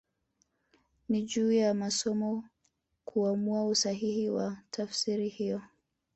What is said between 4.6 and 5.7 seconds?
tafsiri hiyo